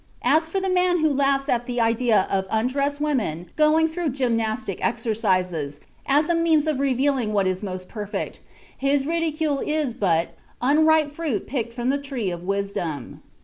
[0.23, 4.83] As for the man who laughs at the idea of undressed women going through gymnastic
[4.83, 8.39] exercises, as a means of revealing what is most perfect,
[8.75, 10.29] his ridicule is but
[10.59, 13.21] 'unripe fruit plucked from the tree of wisdom.'"